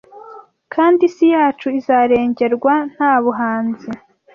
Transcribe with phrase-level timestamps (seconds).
[0.73, 3.89] kandi isi yacu izarengerwa Nta buhanzi